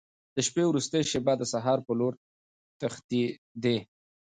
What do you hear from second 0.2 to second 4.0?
د شپې وروستۍ شېبې د سهار په لور تښتېدې.